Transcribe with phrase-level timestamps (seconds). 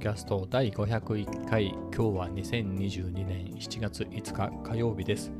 [0.00, 5.32] キャスト第501回、今日は2022年7月5日火曜日です。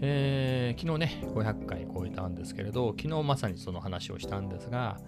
[0.00, 4.98] えー、昨日ね、500回超えたんですけれど、昨日まさにその話をしたんですが、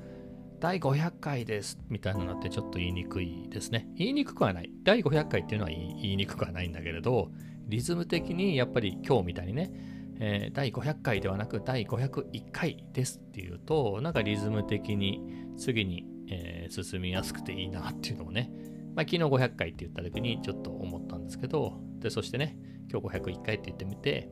[0.60, 3.88] 第500回ですみたいなのってちょっと言いにくいですね。
[3.96, 4.70] 言いにくくはない。
[4.84, 7.32] 第500回っていうのは言いにくくはないんだけれど、
[7.66, 9.72] リズム的にやっぱり今日みたいにね、
[10.20, 15.20] えー、第500回ではなく第501回ですっていうと、なんかリズム的に
[15.56, 18.50] 次にえー、進みやすくていいなっていうのをね、
[18.96, 22.56] まあ、昨日500回って言った時にちょっと思ったんですけど、で、そしてね、
[22.90, 24.30] 今日501回って言ってみて、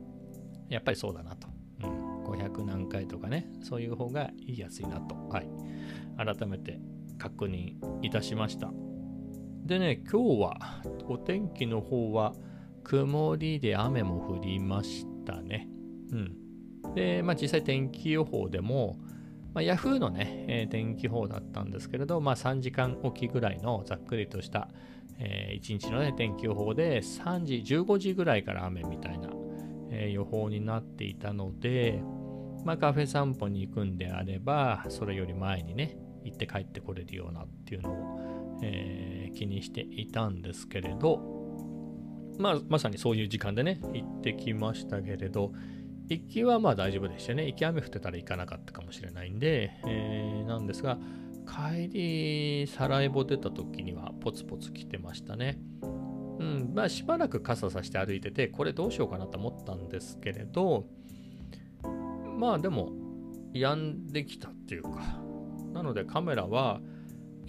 [0.69, 1.47] やっぱりそうだなと。
[1.83, 5.49] うん、500何回とかね、そういう方が言いやすいなと、はい、
[6.17, 6.79] 改めて
[7.19, 8.71] 確認いたしました。
[9.65, 10.57] でね、今日は
[11.07, 12.33] お天気の方は
[12.83, 15.69] 曇りで雨も降りましたね。
[16.11, 16.93] うん。
[16.95, 18.97] で、まあ実際天気予報でも、
[19.55, 24.67] まあ、Yahoo のね、えー、天気予報だったんですけれど、まあ、3時間おきぐらいのざっくりとした、
[25.17, 29.29] えー、1日の、ね、天気予報で3時、15時ぐらいから雨みたいな、
[29.91, 32.03] えー、予報になっていたので、
[32.65, 41.21] まあ、カフェ散歩に行くんであれば、それより前にね、行って帰ってこれるようなっていうのを、えー、気にしていたんですけれど、
[42.37, 45.53] まあ、まさにそういう時間でね、行ってきましたけれど、
[46.09, 47.47] 行きはまあ大丈夫でしたね。
[47.47, 50.97] 行き雨降ってたら行かなかったかもしれないんで、えー、なんですが、
[51.45, 55.57] 帰り、サラエボ出た時にはポツポツ来てましたね。
[55.81, 60.85] うん、まあしばらく傘さして歩いてて、これどうしようかなと思ったんですけれど、
[62.37, 62.91] まあでも、
[63.53, 65.01] 止んできたっていうか、
[65.73, 66.81] なのでカメラは、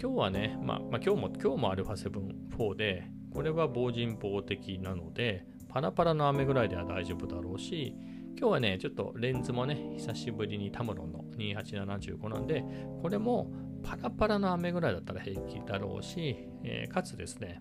[0.01, 7.95] 今日はね、まあ、まあ、今日も、今日も α7-4 で、これは防塵防的なので、パラパラの雨ぐらいでは大丈夫だろうし、
[8.39, 12.63] 今日はね、ちょっとレンズもね、久しぶりにタムロンの2875なんで、
[13.01, 13.51] これも
[13.83, 17.59] パラパラの雨ぐらいだったら平気だろうし、えー、かつですね、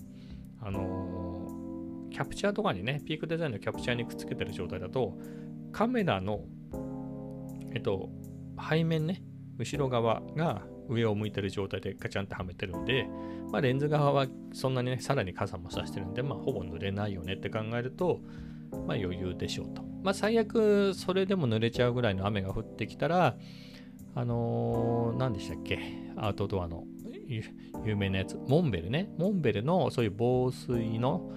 [0.61, 5.17] あのー、キャプチャーとかにね、ピークデザインのキャプチャーにくっつけてる状態だと、
[5.71, 6.41] カメラの、
[7.73, 8.09] えっと、
[8.69, 9.23] 背面ね、
[9.57, 13.07] 後ろ側が上を向いてる状態でガチャンってはめてるんで、
[13.49, 18.19] まあ、レンズ側はそんなにね、さらに傘もさしてるんで、まあ、ほぼ濡れないよねって考えると、
[18.87, 19.83] まあ、余裕でしょうと。
[20.03, 23.37] まあ、最悪それでも濡れちゃうぐらいの雨が降ってきたら、
[24.13, 25.79] あのー、何でしたっけ、
[26.15, 26.85] アウトドアの
[27.83, 29.09] 有名なやつ、モンベルね。
[29.17, 31.31] モンベルのそういう防水の、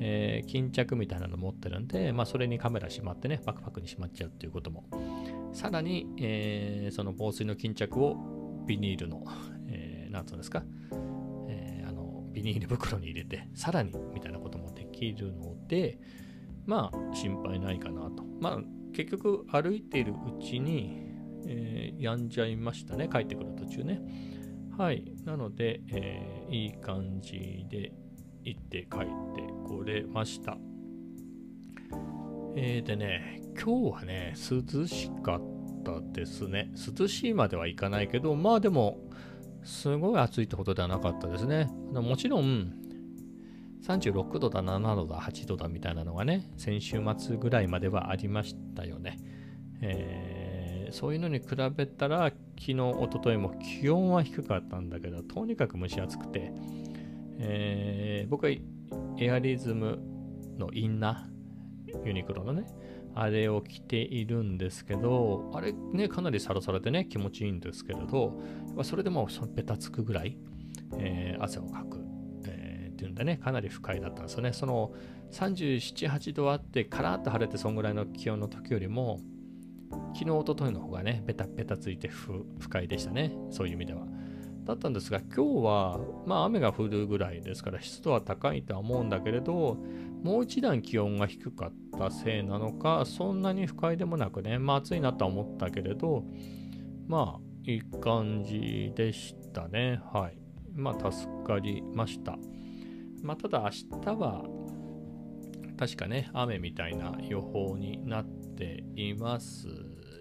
[0.00, 4.84] えー、巾着みたいなの持ってるんで、まあ、それにカメラしまってね、バックパックにしまっちゃうっていうことも。
[5.52, 8.16] さらに、えー、その防水の巾着を
[8.66, 9.24] ビニールの、
[9.68, 10.64] えー、なんつうんですか、
[11.48, 15.98] えー、あの、ビニール袋に入れて、さらにみたいなこともできるので、
[16.66, 18.24] まあ心配ないかなと。
[18.40, 18.58] まあ
[18.92, 21.00] 結局歩いているうちに、
[21.46, 23.08] えー、やんじゃいましたね。
[23.12, 24.00] 帰ってくる途中ね。
[24.76, 25.04] はい。
[25.24, 27.92] なので、えー、いい感じで
[28.42, 29.00] 行って帰っ
[29.34, 30.56] てこれました。
[32.56, 35.42] えー、でね、今日はね、涼しかっ
[35.84, 36.70] たですね。
[36.98, 38.98] 涼しいまではいかないけど、まあでも、
[39.64, 41.70] すごい暑いってことではなかったですね。
[41.92, 42.74] もちろん、
[43.84, 49.18] 36度だ、7度だ、8度だみたいなのがね、先週末ぐらいまではありましたよね。
[49.82, 56.52] えー、そういうのに比べたら、昨日、一昨日も気温は低かったんだけど、とにかく蒸し暑くて、
[57.38, 58.52] えー、僕は
[59.18, 59.98] エアリズム
[60.56, 62.64] のインナー、ユニクロのね、
[63.14, 68.40] あれを着ているんですけど、あれね、かなりサラサラでね、気持ちいいんですけれど、
[68.82, 70.38] それでもベタつくぐらい、
[70.98, 72.03] えー、汗をかく。
[73.04, 74.52] ていうんでね、かなり不快だったんですよね。
[74.52, 74.92] その
[75.32, 79.20] 37、8度あって、カラッと晴れて、そんぐらいの気温の時よりも、
[80.14, 83.32] 昨日、おとといの方がね、ベタベタついて不快でしたね。
[83.50, 84.06] そういう意味では。
[84.64, 89.76] だったんですが、今日は、まあ雨が降るぐらいですから、湿度は高いとは思うんだけれど、
[90.22, 96.24] もう一段気温が低かったせいなのか、そんなに不快でもなくね、まあ暑いなとは思ったけれど、
[97.06, 100.00] まあいい感じでしたね。
[100.12, 100.38] はい。
[100.74, 102.38] まあ助かりました。
[103.24, 103.60] まあ、ただ
[103.92, 104.44] 明日は
[105.76, 109.66] 確かね、雨みたいな予報になっています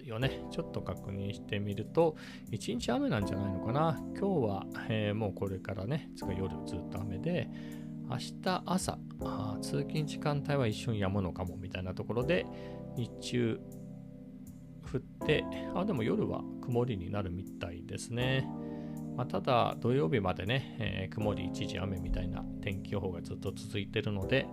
[0.04, 0.42] よね。
[0.52, 2.16] ちょっと確認してみると、
[2.50, 4.00] 一日雨なんじゃないのかな。
[4.18, 7.50] 今日は、えー、もうこれからね、つか夜ずっと雨で、
[8.10, 8.98] 明日朝、
[9.62, 12.46] 通勤時間帯は一瞬止むのかもみたいなところで、
[12.96, 13.60] 日中
[14.94, 15.46] 降って、
[15.76, 18.48] あ、でも夜は曇りになるみたいですね。
[19.16, 24.48] まあ、ただ土曜日までね、えー、曇り一時雨みたいな天気予報がずっと続いてるので、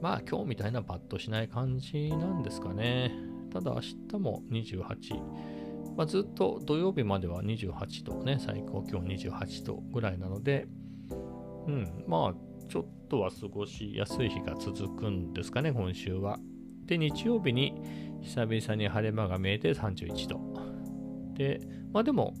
[0.00, 3.12] まあ今日みたいなバッとしない感じなんですかね。
[3.52, 10.66] ただ明日も28、まあ、ずっと土曜日までは28度ね、最高気温28度ぐらいなので、
[11.66, 16.38] うん、まあ、ちょっとは過ごしやすい日が続くんですかね、今週は。
[16.86, 17.74] で、日曜日に
[18.22, 20.40] 久々に晴れ間が見えて31度。
[21.34, 21.60] で、
[21.92, 22.34] まあでも、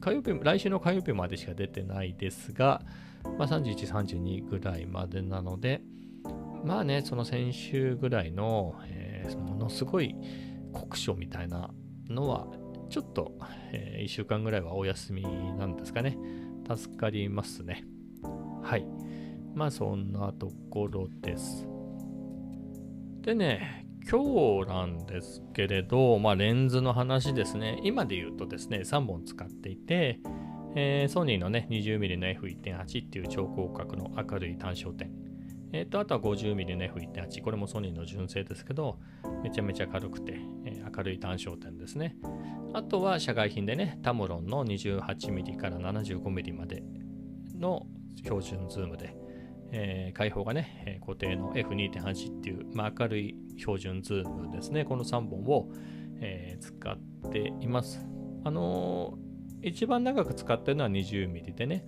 [0.00, 2.82] 火曜日、来週の火曜日までしか出てないですが、
[3.38, 5.82] まあ、31、32ぐらいまでなので、
[6.64, 10.14] まあね、その先週ぐらいの、えー、ものすごい
[10.72, 11.70] 酷暑みたいな
[12.08, 12.46] のは、
[12.90, 13.32] ちょっと、
[13.72, 16.16] えー、1週間ぐらいはお休みなんですかね。
[16.76, 17.84] 助かりますね。
[18.62, 18.86] はい。
[19.54, 21.66] まあそんなところです。
[23.22, 27.80] でね、今日なんですけれど、まあレンズの話ですね。
[27.82, 30.20] 今で言うとですね、3本使っていて、
[30.76, 35.10] えー、ソニーのね、20mm の F1.8 っていう超広角の明るい単焦点。
[35.72, 37.42] えっ、ー、と、あとは 50mm の F1.8。
[37.42, 39.00] これもソニーの純正ですけど、
[39.42, 42.14] めちゃめちゃ軽くて、えー、明るい単焦点ですね。
[42.74, 46.84] あとは社外品でね、タムロンの 28mm から 75mm まで
[47.58, 47.88] の
[48.22, 49.16] 標準ズームで、
[49.78, 54.86] えー、開放がね、固定の F2.8 っていう、まあ、明るい標準ズームですね。
[54.86, 55.68] この3本を、
[56.18, 58.00] えー、使っています。
[58.44, 61.86] あのー、一番長く使ってるのは 20mm でね、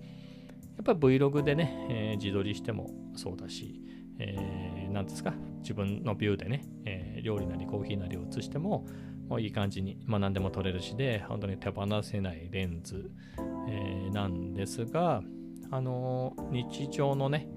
[0.77, 3.81] やっぱ Vlog でね、え自撮りしてもそうだし、
[4.19, 8.85] えー、ですか、自分のビューでね、え料理なりコーヒーなりを映しても、
[9.27, 13.11] もういい感じに、まあ、何でも撮れるしで、本当に手放せないレンズ、
[13.67, 15.23] えー、なんですが、
[15.71, 17.47] あのー、日常のね、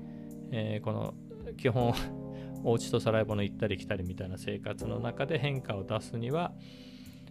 [0.53, 1.15] えー、この
[1.57, 1.93] 基本
[2.63, 6.53] お家とサラエボの行ったり来たりみたいな生活の中で変化を出すには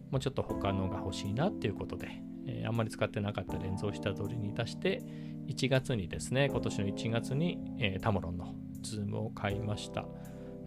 [0.09, 5.01] もうちょっと他のが欲しいなっていうことで、えー、あんまり使ってなかったレンズを下取りに出して
[5.47, 10.06] 1月にですね今年の1月に、えー、タムロンのズームを買いました、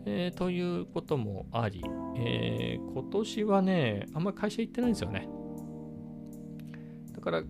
[0.06, 1.82] えー、ということもあり、
[2.16, 5.28] え今年はねあんまり会社行ってないんですよね。
[7.12, 7.42] だから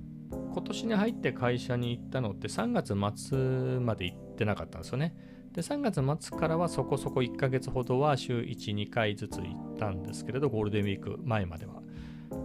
[0.55, 2.95] 今年に入って会社に行ったのって3月
[3.29, 5.15] 末まで行ってなかったんですよね。
[5.53, 11.83] で、3月末からはそこそこ1ヶ月ほどは週1、2回ずつ行ったんですけれど、ゴールデンウィーク前までは。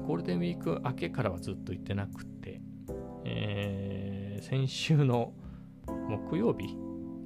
[0.05, 2.61] ゴールデンウィーク明けからはずっと行ってなくて、
[3.25, 5.33] えー、先週の
[5.87, 6.77] 木曜日、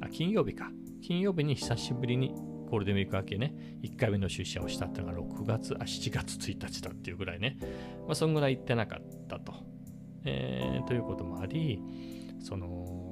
[0.01, 0.71] あ、金曜日か。
[1.01, 2.33] 金曜日に久しぶりに
[2.69, 7.57] ゴールデンウィーク明けね、1回目の出社をしたっていうのが6月、あ、7月1日だっていうぐらいね、
[8.07, 9.53] まあ、そんぐらい行ってなかったと。
[10.25, 11.81] えー、ということもあり、
[12.39, 13.02] その、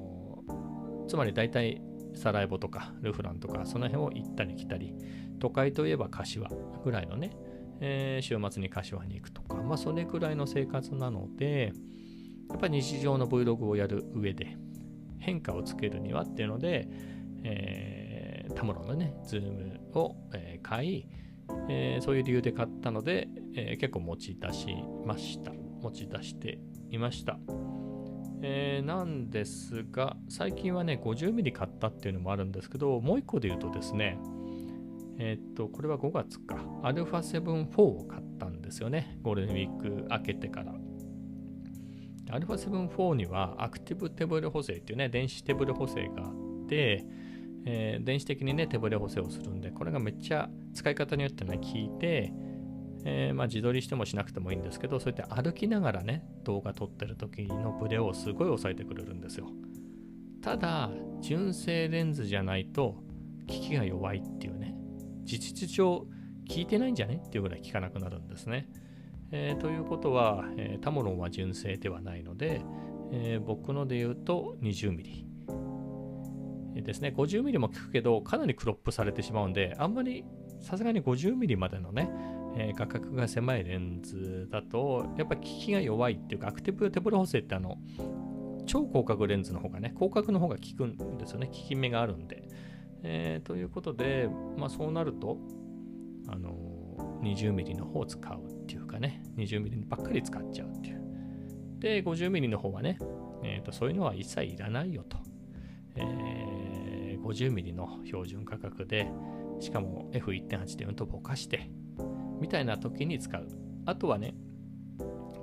[1.12, 1.81] つまり大体
[2.16, 4.94] サラエボとかルフランとかその辺を行ったり来たり、
[5.42, 6.50] 都会といえば柏
[6.86, 7.36] ぐらいのね、
[7.81, 11.74] えー、週末に柏に行くとか、まあそれぐらいの生活なので、
[12.50, 14.56] やっぱり日常の Vlog をやる上で
[15.19, 16.88] 変化をつけるにはっていうので、
[17.44, 21.08] えー、タムロのね、ズームを、えー、買い、
[21.68, 23.28] えー、そういう理由で買ったので、
[23.58, 24.68] えー、結構持ち出し
[25.06, 25.52] ました。
[25.52, 27.38] 持ち出していました。
[28.43, 34.17] えー、なんですが、最近はね、50mm 買ったっていうのもあるんですけど、もう一個で言うとですね、
[35.19, 40.73] えー、っと、これは5月か、α7-4 を買ったんですよね、ゴールデンウィーク明けてから。
[42.39, 47.05] α7-4 にはアクティブ手ブレ補正っていうね、電子手ブレ補正があって、
[47.65, 52.33] えー、電子的にね、手ブレ補正をするんで、これがめっちゃ使い方によってね、効いて、
[53.03, 59.48] えー、まあ、自撮りしてもしなくてもいいんですけど、そうやって歩きながらね、動画撮ってる時のブレをすごい抑えてくれるんですよ。
[60.41, 60.91] ただ、
[61.22, 63.03] 純正レンズじゃないと、
[63.48, 64.75] 効きが弱いっていうね、
[65.24, 66.08] 事実上、効
[66.50, 68.67] いてないんじゃねっていうぐらい効かなくなるんですね。
[69.31, 72.62] えー、ということは、えー、タモロンは純正ではないので、
[73.12, 75.31] えー、僕ので言うと 20mm
[76.84, 77.13] ですね。
[77.15, 80.25] 50mm も効くけど、かなりクロップされてしまうんで、あんまり
[80.62, 82.10] さすがに 50mm までのね、
[82.55, 87.77] えー、画角が狭いレンズだと、やっぱ効きが弱いっていうか、アクティブテブル補正ってあの、
[88.65, 91.48] 超広角レンズの方がね、広角の方が効くんですよね。
[91.48, 92.48] 効き目があるんで。
[93.03, 95.38] えー、ということで、まあそうなると、
[96.27, 101.01] あの、20mm の方を使うっていうかね、20mm ばっかり使っちゃうっていう。
[101.79, 102.98] で、50mm の方はね、
[103.43, 105.17] えーと、そういうのは一切いらないよと。
[105.96, 109.12] えー、50mm の標準価格で、
[109.62, 111.72] しかも F1.8 でうんとぼかして、
[112.39, 113.48] みたいな時に使う。
[113.86, 114.36] あとはね、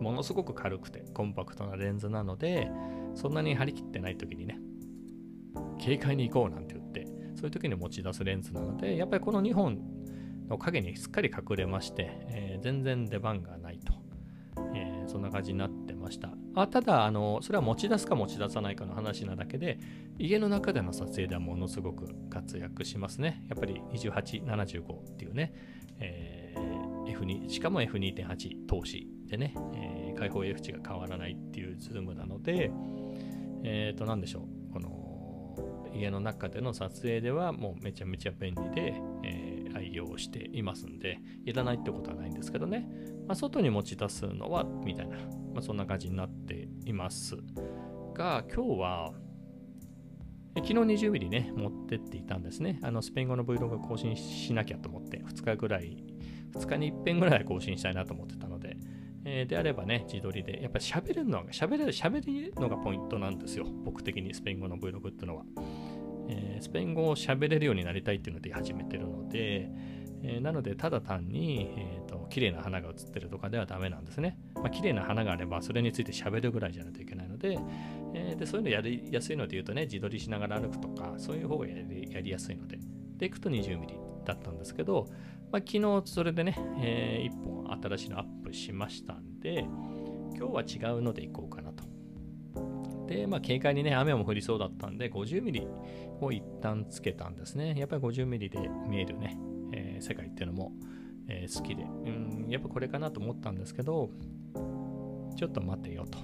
[0.01, 2.71] ものすごく軽くてコンパクトなレンズなので、
[3.15, 4.59] そんなに張り切ってない時にね、
[5.83, 7.07] 軽快に行こうなんて言って、
[7.37, 9.81] そういう時に持ち出すレンズなので、やっぱりこの2本
[10.49, 13.93] の影にすっかり隠れまして、えー、全然出番がないと、
[14.75, 16.31] えー、そんな感じになってました。
[16.55, 19.79] あただあの、それは持ち出すか持ち出さないかの話なだけで、
[20.19, 23.45] 家の中での撮影ではものすごく活躍しますね。
[23.49, 25.53] やっぱり28、75っていうね、
[26.01, 32.71] えー、F2、しかも F2.8 投資でね、えー、開放 F 値が変わらないっていうズームなので、
[33.63, 34.97] えっ、ー、と、なんでしょう、この、
[35.95, 39.48] 家の中での撮影ではもうめちゃめちゃ便利で、えー、
[39.95, 42.89] 用していますんで、いらないってことはないんですけどね、
[43.27, 47.37] まあ、外に持ち出すのは、みたいな、まあ、そんな感じになっています
[48.15, 49.13] が、今日は、
[50.57, 52.81] 昨日 20mm ね、持ってっていたんですね。
[52.83, 56.03] あのスペイン語の Vlog 更新しなきゃと思って、2日ぐらい、
[56.55, 58.77] 2日に1遍ぐらい更新したいなと思ってたので、
[59.25, 63.67] え、であればね、自撮りで、やっぱり喋るのが、喋れる、喋るのがポイントなんですよ。
[63.85, 65.45] 僕的にスペイン語の Vlog っていうのは。
[66.61, 69.71] スペイン語を喋れるようになりたいっていうので始めてるので、
[70.23, 74.39] えー、なので、ただ単に、えーと、綺麗な花が写ってるとかではダメなんですね。
[74.55, 77.59] まあ、綺麗な花があれば、それについて喋るぐらいじゃないといけないので、
[78.15, 82.79] えー、でそういうのやりやすいので言うとね、自撮りしながら歩くとか、そういう方がやりやりやすいので、
[83.17, 85.07] で、いくと 20mm だったんですけど、
[85.53, 89.67] まあ、昨日それでね、えー、1本新しいのアップしましたんで、
[90.37, 91.68] 今日は違うのでいこうかな。
[93.09, 95.67] で、まあ、軽快にね、雨も降りそうだったんで、50ミリ
[96.21, 97.75] を一旦つけたんですね。
[97.77, 99.39] やっぱり50ミリで見えるね、
[99.73, 100.73] えー、世界っていうのも、
[101.27, 104.11] えー、好きで、うん、やっぱこれかなと思ったんですけど、
[105.37, 106.19] ちょっと待てよと。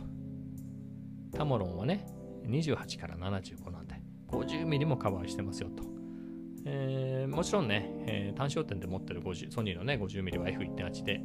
[1.33, 2.07] タモロンはね、
[2.47, 3.95] 28から75なんで、
[4.29, 5.85] 50ミリもカバーしてますよと。
[6.67, 11.23] えー、もちろんね、えー、単焦点で持ってる50ソニーのね 50mm は F1.8 で、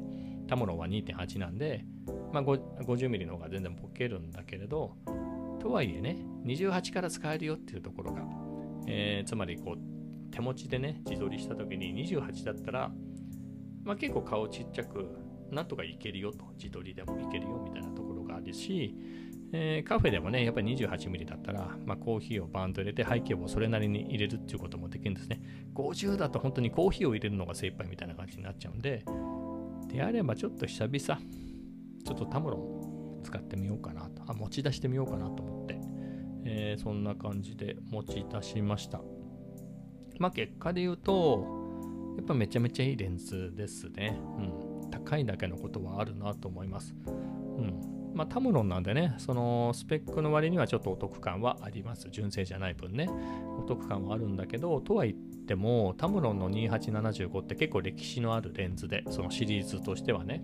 [0.47, 1.85] タモロンは2.8なんで、
[2.31, 4.95] まあ、50mm の方が全然ボケるんだけれど、
[5.59, 8.21] とはいえね、28から使えるよっていうところが、
[8.87, 12.91] えー、つまりこう手持ちでね、自撮りした時に28だったら、
[13.83, 15.07] まあ、結構顔ちっちゃく、
[15.51, 18.95] なんとかいけるよと、自撮りでもいけるよみたいなところがあるし、
[19.51, 25.41] えー、カフェでもね、やっぱり 28mm だったら、まあ、コーヒーをバンと入れて背景をそれなりに入れるっていうこともできるんですね。
[25.73, 29.03] 50だと本当にコーヒーを入れるのが精一杯みたいな感じになっちゃうんで、
[29.91, 35.79] であればちょっと久々、ちょっとタムロン使ってみようかなと、持ち出してみようかなと思って、
[36.45, 39.01] えー、そんな感じで持ち出しました。
[40.19, 41.59] まあ結果で言うと、
[42.17, 44.19] やっぱめちゃめちゃいいレンズですね。
[44.37, 44.91] うん。
[44.91, 46.93] 高いだけのことはあるなと思います。
[47.05, 47.11] う
[47.61, 47.99] ん。
[48.13, 52.09] まあ、タムロンなんでね、そのスペックの割にはちょっとお得感はあります。
[52.11, 53.07] 純正じゃない分ね。
[53.57, 60.43] お得感はあるんだけど、とは言っても、タムロンの2875って結構歴史のあるレンズで、そのシリーズとしてはね、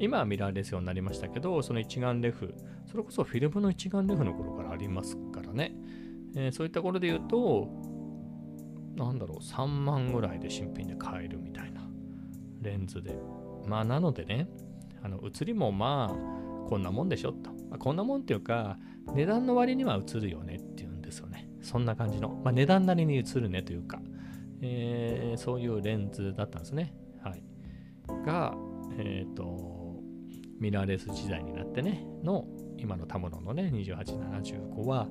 [0.00, 2.54] 今はミラーレス用になりましたけど、その一眼レフ、
[2.90, 5.74] それこそフィルムの一眼レフの頃からありますからね。
[6.34, 7.68] えー、そういったところで言うと、
[8.96, 11.82] なんだろう、3万ぐらいで新品で買えるみたいな
[12.62, 13.14] レンズで。
[13.66, 14.48] まあ、なのでね、
[15.02, 17.50] あの写りもまあ、こんなもんでしょと。
[17.68, 18.78] まあ、こんなもんっていうか、
[19.14, 21.50] 値段の割には映るよねっていうんですよね。
[21.60, 22.40] そんな感じの。
[22.42, 24.00] まあ、値段なりに映るねというか、
[24.62, 26.94] えー、そういうレンズだったんですね。
[27.22, 27.42] はい。
[28.24, 28.54] が、
[28.98, 29.69] えっ、ー、と、
[30.60, 35.08] ミラーレス時代になってね、の今のタムロのね、2875は、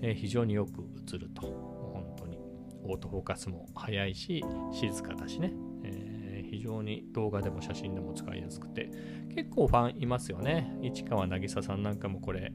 [0.00, 0.84] えー、非常によく
[1.14, 1.42] 映ると。
[1.42, 2.38] 本当に。
[2.86, 5.52] オートフォーカスも速いし、静かだしね
[5.84, 6.46] え。
[6.50, 8.90] 非常に動画でも写真でも使いやすくて、
[9.34, 10.76] 結構ファンいますよね。
[10.82, 12.52] 市川渚さんなんかもこれ、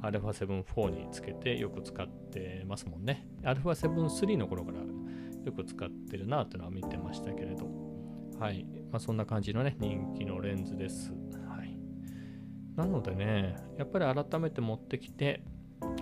[0.00, 3.26] α7-4 につけてよく使ってますもんね。
[3.42, 4.78] α7-3 の頃から
[5.44, 7.68] よく使ってるなっていうのは見てましたけれど。
[8.38, 8.64] はい。
[8.90, 11.12] まあ、そんな感じのね、人気のレンズです。
[12.76, 15.42] なのでね、やっぱり改めて持ってきて、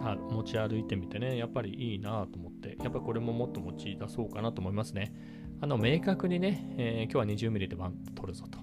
[0.00, 5.12] あ持ち歩いてみてね、やっぱりいいなと思って、やっぱこれももっと持ち出そうかなと思いますね。
[5.60, 8.58] あの明確にね、えー、今日は 20mm でバンと取るぞと。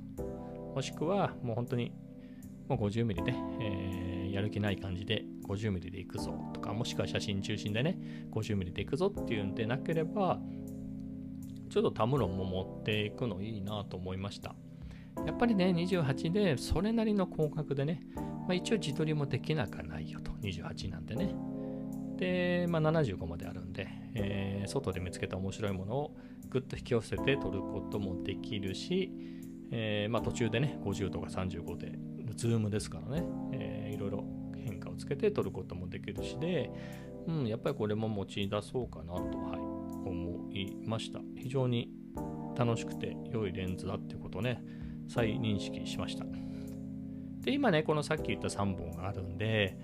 [0.75, 1.91] もしくは、もう本当に
[2.67, 7.99] もう 50mm で、えー、やる気ない感じで 50mm でいくぞとか、もしくは写真中心でね、
[8.31, 10.39] 50mm でいくぞっていうんでなければ、
[11.69, 14.55] ちょっとタムロンも持っていくのいいなと思いました。
[15.25, 21.35] やっぱりね、28でそれなりの広角でね、まあ、一応自撮りもできなくないよと、28なんでね。
[22.17, 26.15] で、まあ、75まであるんで、えー、外で見つけた面白いものを
[26.49, 29.11] ぐっと引き寄せて撮ることもできるし、
[29.71, 31.97] えー、まあ、途中でね、50とか35で、
[32.35, 33.23] ズームですからね、
[33.53, 34.23] えー、いろいろ
[34.55, 36.71] 変化をつけて撮ることもできるしで、
[37.27, 41.19] うん、やっぱりこれも持ち出そうかなと、はい、思いました。
[41.35, 41.89] 非常に
[42.57, 44.61] 楽しくて良いレンズだっていうことね、
[45.09, 46.25] 再認識しました。
[47.41, 49.77] で、今ね、このさっき言った3本があるんで、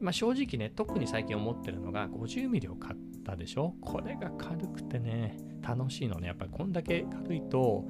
[0.00, 3.74] まあ、正直ね、特に最近思ってるのが 50mm を買ったでしょ？
[3.82, 6.28] これが軽くてね、楽しいのね。
[6.28, 7.84] やっぱりこんだけ軽いと、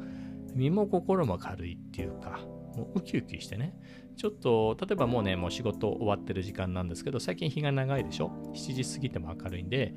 [0.54, 2.40] 身も心も軽いっていうか、
[2.76, 3.78] もうウキウキしてね。
[4.16, 9.94] ちょっと、例えばもうね、もう仕事終わってる時間なんですけど、最近日が長いでしょ ?7 時過ぎても明るいんで、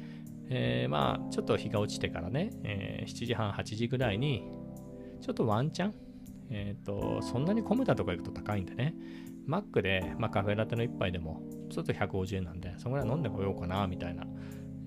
[0.50, 4.44] えー、まあ、ちょっと日が落ちてからね、えー、7時半、8時ぐらいに、
[5.22, 5.94] ちょっとワンチャン、
[6.50, 8.96] えっ、ー、と、そんなに混めたとこ行くと高いんでね、
[9.46, 14.26] マックで、まあ、カフェラテの一杯でも、ちょっと150円なんで、そのぐらい飲んでこようかな、みたいな、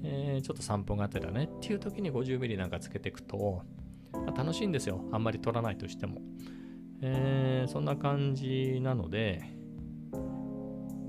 [0.02, 3.62] えー、ちょっと散歩がてらねっていう時に 50mm なんかつけていくと、
[4.12, 5.04] まあ、楽しいんですよ。
[5.12, 6.20] あんまり取らないとしても。
[7.02, 9.42] えー、そんな感じなので、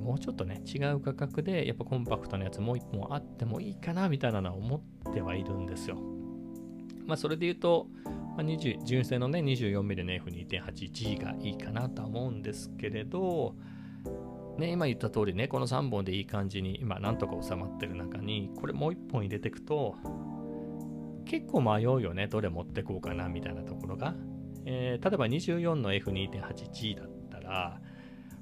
[0.07, 5.97] もうちょっとね、違う価格で、やっぱコンパクトなやつもう一本あってもいいかなみたいなのは思ってはいるんですよ。
[7.05, 7.87] まあ、それで言うと、
[8.37, 13.55] まあ、20純正のね、24mm の F2.8G がいいかなとは思うんですけれど、
[14.59, 19.95] ね、今言った通りね、この3本でいい感じに、今なんとか収まってる中に、これもう1本入れていくと、
[21.25, 24.13] 結構迷うよね、どれ持ってこうかなみたいなところが。
[24.65, 27.81] えー、例えば24の F2.8G だったら、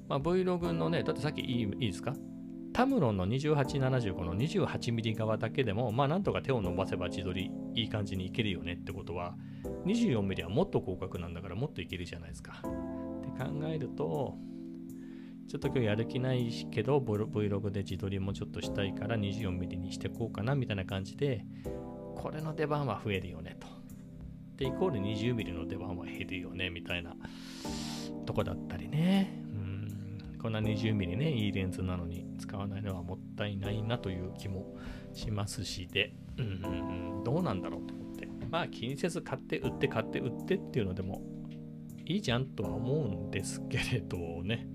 [0.08, 2.14] まあ、Vlog のね、だってさっきいいいいですか？
[2.74, 9.36] タムロンの2875の 28mm 側だけでも、まあなんとか手を伸ばせば自撮りいい感じにいけるよねってことは、
[9.84, 12.62] 24mm はもっと広角なんだからもっといけるじゃないですか。
[12.62, 14.36] って考えると、
[15.48, 21.44] ちょっと今日やる気ないけど、Vlog で自撮りもちょっとしたいから 24mm にしてこうかなみたいな感じで、
[22.16, 23.66] これの出番は増えるよねと。
[24.56, 27.14] で、イコール 20mm の出番は減るよねみたいな
[28.24, 29.42] とこだったりね。
[29.52, 34.74] うん、こんな 20mm ね、いいレンズなのに使わないのはもったいないなという気も
[35.16, 38.28] しますしで、うん、どうなんだろうと思って。
[38.50, 41.22] まあ気にせず買って売って買って売ってっていうのでも
[42.04, 44.68] いいじゃんとは思うんですけれどね。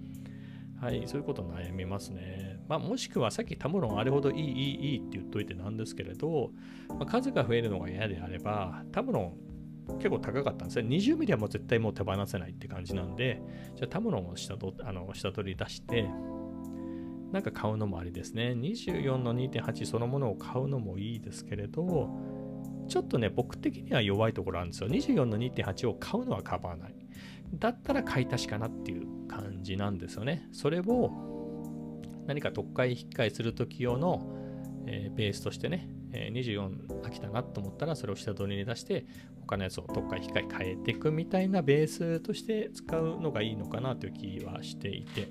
[0.81, 2.59] はい、そういうこと悩みますね。
[2.67, 6.49] まあ、もしくはさっきタムロンあれほどいい、いい、いいって言っといてなんですけれど、
[6.89, 10.89] まあ、数が増えるのが嫌であれば、タムロン結構高かったんですね。
[10.89, 13.41] 20ミリはもう絶対もう手放せないって感じなんで、
[13.75, 16.09] じゃあタムロンを下とあの下取り出して、
[17.31, 18.53] なんか買うのもありですね。
[18.57, 22.09] 24の2.8そのものを買うのもいいですけれど、
[22.87, 24.89] ちょっとね、僕的には弱いところあるんですよ。
[24.89, 26.95] 24の2.8を買うのはカバーない。
[27.53, 30.47] だったら買い足しかなっていう感じなんですよね。
[30.51, 31.11] それを
[32.27, 34.35] 何か特会引っかえするとき用の、
[34.87, 39.05] えー、ベースとしてね、えー、24飽きたなと思ったらそれを下取りに出して
[39.41, 45.29] 他のやつを特会引っかえ変えていくみたいなベースとして使うのがいいのかなという気はしていて、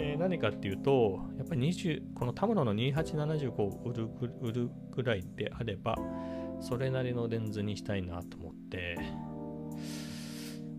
[0.00, 4.08] えー、何かっていうとやっぱり20このタムロの2875を売る
[4.40, 5.96] 売るぐらいであれば
[6.60, 8.96] それなりのレンズにしたいなと思って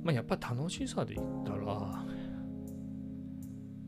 [0.04, 2.06] まあ、やっぱ楽しさで言ったら、ま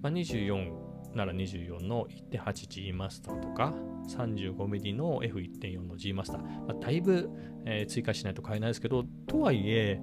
[0.04, 3.74] あ、24なら24の 1.8G マスターとか
[4.10, 7.30] 35mm の F1.4 の G マスター、まあ、だいぶ、
[7.66, 10.02] えー、追加しないと買えないですけどとはいえ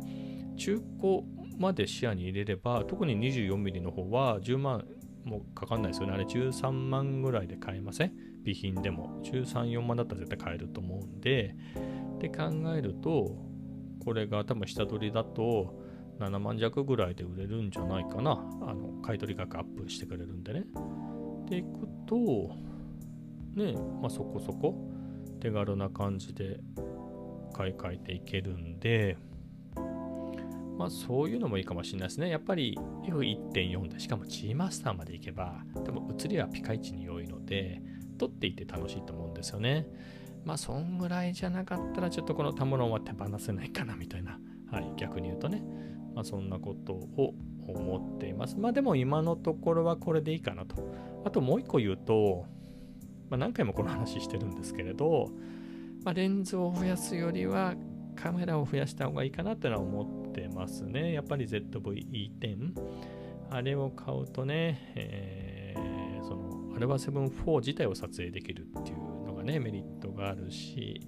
[0.57, 1.23] 中古
[1.59, 4.85] まで視野に入れれば特に 24mm の方は10万
[5.29, 6.15] もかかんないですよね。
[6.15, 8.13] あれ13万ぐらいで買えません？
[8.43, 9.21] 備品でも。
[9.23, 11.55] 13、4万だったら絶対買えると思うんで。
[12.17, 13.37] って考えると
[14.05, 15.79] これが多分下取りだと
[16.19, 18.33] 7万弱ぐらいで売れるんじゃないかな。
[18.33, 20.65] あの買取額アップしてくれるんでね。
[21.49, 22.17] でいくと、
[23.55, 24.75] ね、まあそこそこ
[25.41, 26.59] 手軽な感じで
[27.53, 29.17] 買い替えていけるんで、
[30.79, 32.31] まあそういうのもいいかもしれないですね。
[32.31, 37.83] やっぱり F1.4 で、しかも G マスターまでいけば、でも映りはピカイチに良いので、
[38.17, 39.87] 撮っていて楽しいと思うんですよね。
[40.45, 44.39] まあそんぐらいじゃなかったらちょっとこのタムロンは手放せないかなみたいな。
[44.71, 45.63] はい、逆に言うとね。
[46.15, 47.35] まあ、そんなことを
[47.67, 48.57] 思っています。
[48.57, 50.77] まあでも今のところはこれでいいかなと。
[51.25, 52.47] あともう一個言うと、
[53.31, 55.31] まあ、何回もこの話してるんですけれど、
[56.05, 57.75] まあ、レンズを増やすよりは
[58.17, 61.13] カメラを増やした方がいいかなってのは思ってますね。
[61.13, 62.73] やっぱり ZV-E10。
[63.51, 71.01] あれを買うとね、えー、その α7-4 自体を撮影できるっていうのがね、メリットがあるし、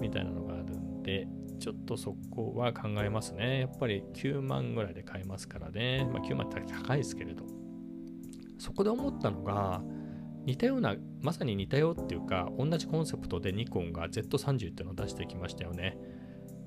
[0.00, 1.28] みたいなのがあるんで、
[1.60, 3.60] ちょっとそこは考えますね。
[3.60, 6.08] やっぱり9万ぐらいで買えますからね。
[6.12, 7.44] まあ、9万って高いですけれど。
[8.58, 9.82] そこで思ったのが、
[10.44, 15.98] 似たような、まさに似たよっていうか、同じコンセプトでニコンが Z30 っていうのを出してきましたよね。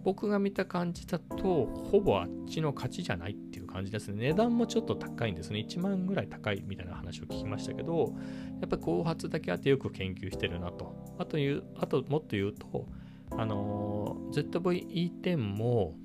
[0.04, 4.30] 僕が見た感じだと、ほぼあっちの勝ちじゃないっていう感じですね。
[4.30, 5.66] 値段もちょっと高いんですね。
[5.68, 8.14] 1万ぐらい高いみたいな話を聞きましたけど、
[8.60, 11.16] やっぱり後発だけあってよく研究してるなと。
[11.18, 12.88] あという、あともっと言うと、
[13.32, 15.96] あの ZV-E10 も、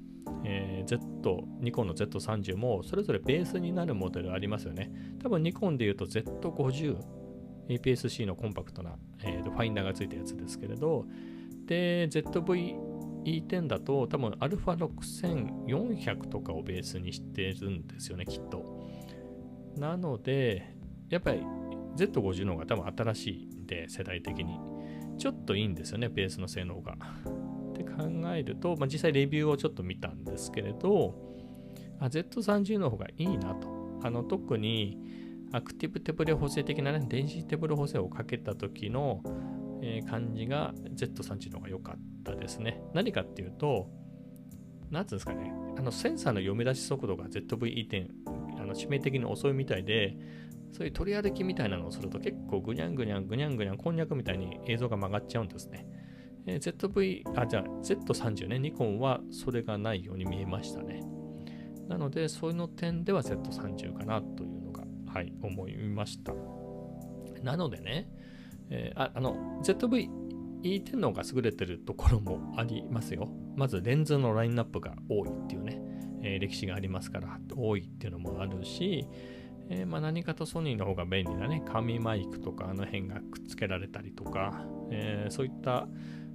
[0.45, 4.91] えー、Z、ニコンの Z30 もそれぞれベースになるモデルありますよね。
[5.23, 6.97] 多分ニコンで言うと Z50、
[7.69, 11.05] APS-C のコンパクトな、えー、ファインダーがついたやつですけれど、
[11.67, 12.09] で、
[13.29, 18.89] E10 だと多分 α6400 とかをベースにしてるんですよね、きっと。
[19.77, 20.77] なので、
[21.09, 21.43] やっぱり
[21.97, 24.59] Z50 の方が多分新しいんで、世代的に。
[25.19, 26.97] ちょっといいんですよね、ベースの性能が。
[27.71, 31.15] って考えると、まあ、実際レビューをちょっと見たんですけれど、
[32.01, 33.77] Z30 の方がいいなと。
[34.01, 34.97] あの特に
[35.51, 39.23] アクティブ手ブレ補正的なね、電子手ブレ補正をかけた時の、
[39.83, 42.83] え感じが Z30 の方が良かったですね。
[42.95, 43.89] 何かっていうと、
[44.91, 48.09] なんつうんですかね、あのセンサーの読み出し速度が ZV-E10、
[48.59, 50.17] あの致命的に遅いみたいで、
[50.73, 55.87] そういう取り歩きみたいなのをすると結構ぐにゃんぐにゃんぐにゃんぐにゃんこんにゃくみたいに映像が曲がっちゃうんですね。
[56.47, 61.03] えー ZV、あ、じゃあ Z30 ね、ニコンはそれがないように見えましたね。
[61.89, 66.35] なので、そういうの点では Z30 かなというのが、はい、思いました。
[67.43, 68.09] なのでね、
[68.71, 73.29] えーああの ZV-E10 の方が優れてるところもありますよ。
[73.57, 75.81] まずレンズのラインナップが多いっていうね、
[76.23, 79.07] えー歴史がありますから多いっていうのもあるし、
[79.71, 85.89] えーまあ、何かとソニーの方が便利なね、紙マイクとかあの辺がくっつけられたりとか、えそういった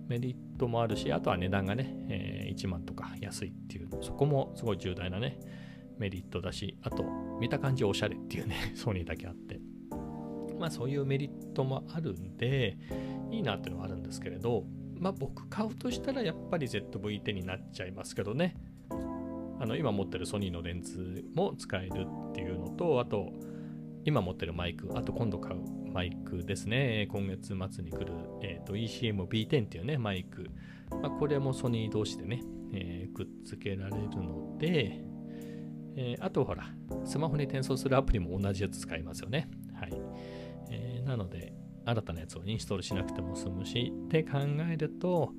[0.07, 5.39] メリットもあるし、あとは値段がね、え1万とか安いっていう、そこもすごい重大なね、
[5.97, 7.03] メリットだし、あと
[7.39, 9.59] 見た感じおしゃれっていうね、 ソニーだけあって。
[10.63, 12.77] まあそういうメリットもあるんで、
[13.31, 14.63] いいなっていうのはあるんですけれど、
[14.97, 18.55] まあ僕買うとしたらやっぱり ZV-10 になっちゃいますけどね。
[19.59, 23.33] あの今持ってるソニーのレンズも使えるっていうのと、あと
[24.05, 25.59] 今持ってるマイク、あと今度買う
[25.91, 27.09] マイクですね。
[27.11, 30.49] 今月末に来る、えーと ECM-B10 っていうね、マイク。
[30.91, 35.01] まあ、これもソニー同士でね、えーくっつけられるので、
[35.97, 36.73] えーあとほら、
[37.03, 39.49] スマホに転送するアプリも同じやつ使いますよね。
[41.03, 41.53] なので、
[41.85, 44.39] 新たなやつをインストールしなくても済むし、って考
[44.71, 45.33] えると、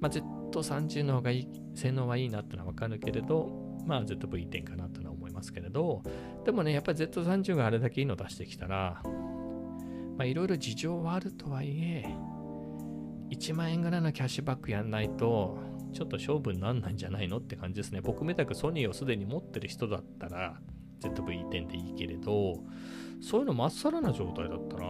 [0.00, 6.02] まあ、Z30 の方がいい、性能はいいなってのはわかるけれど、まあ ZV-10 かなというのは思いますけれど、
[6.44, 12.04] でもね、やっぱり Z30 があれだけいいの出してきたら、まあいろいろ事情はあるとはいえ、
[13.30, 15.58] 1万円ぐらいのキャッシュバックやんないと、
[15.92, 18.00] ちょっと勝負になんないんじゃないのって感じですね。
[18.00, 20.60] 僕みたくソニーをすでに持ってる人だったら、
[21.00, 22.62] ZV-10 でいいけれど、
[23.20, 24.86] そういうのまっさらな状態だったら、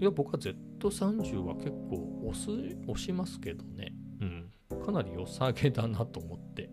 [0.00, 2.50] いや、僕は Z30 は結構押す
[2.88, 3.94] 押しますけどね。
[4.20, 4.82] うん。
[4.84, 6.70] かなり良さげだなと思って。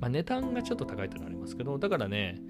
[0.00, 2.40] まあ、値段がちょっと高いってのはありますけど、だからね、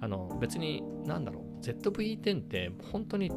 [0.00, 3.30] あの別に、なんだろう、ZV-10 って本当に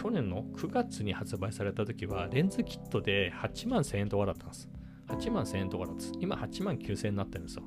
[0.00, 4.68] 去年の9月に発売された時は、レンズキットで8万1000円とかだったんです。
[5.08, 6.12] 8万1000円とかだったんです。
[6.20, 7.64] 今8万9000円になってるんですよ。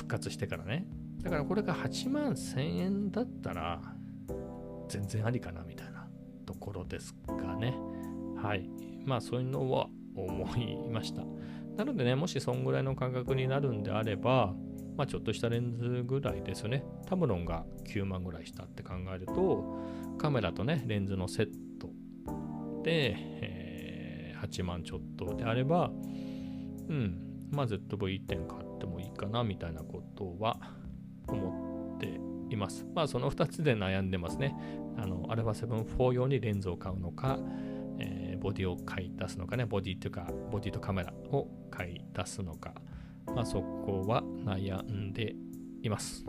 [0.00, 0.86] 復活してからね。
[1.22, 3.80] だからこれが8万1000円だったら、
[4.88, 6.08] 全然ありかなみたいな
[6.46, 7.74] ところですかね。
[8.42, 8.68] はい。
[9.04, 11.22] まあそういうのは思いました。
[11.76, 14.54] なのでね、もしそんぐらいの価格になるんであれば、
[14.96, 16.82] まあちょっとしたレンズぐらいですよね。
[17.06, 19.78] タムロンが9万ぐらいしたって考えると、
[20.18, 21.88] カメラとね、レンズのセット
[22.82, 23.70] で、えー
[24.40, 25.90] 8万ちょっとであれば、
[26.88, 28.69] うん、まあ ZV-10 買っ
[29.20, 30.58] かなみたいなことは
[31.28, 32.86] 思っています。
[32.94, 34.56] まあその2つで悩んでますね。
[34.96, 37.38] あの、α7-4 用にレンズを買うのか、
[37.98, 42.72] えーボディを買い出すのかね、ボディっていうか、ボディとカメラを買い出すのか、
[43.26, 45.34] まあそこは悩んで
[45.82, 46.24] います。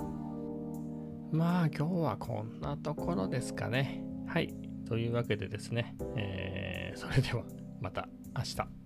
[1.31, 4.03] まあ今日はこんなところですかね。
[4.27, 4.53] はい。
[4.85, 7.45] というわけでですね、えーそれでは
[7.79, 8.80] また明日。